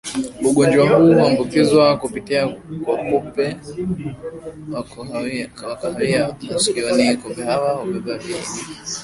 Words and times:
Ugonjwa 0.49 0.89
huu 0.97 1.13
huambukizwa 1.13 1.97
kupitia 1.97 2.47
kwa 2.85 2.97
kupe 2.97 3.57
wa 4.71 4.83
kahawia 4.83 6.27
wa 6.47 6.53
masikioni 6.53 7.17
Kupe 7.17 7.43
hawa 7.45 7.73
hubeba 7.73 8.17
viini 8.17 8.41